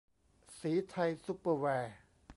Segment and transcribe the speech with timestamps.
[0.59, 1.93] ศรีไทยซุปเปอร์แวร์